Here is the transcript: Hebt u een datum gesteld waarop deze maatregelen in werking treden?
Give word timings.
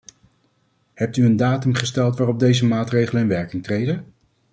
Hebt 0.93 1.17
u 1.17 1.25
een 1.25 1.35
datum 1.35 1.73
gesteld 1.73 2.17
waarop 2.17 2.39
deze 2.39 2.65
maatregelen 2.65 3.21
in 3.21 3.27
werking 3.27 3.63
treden? 3.63 4.05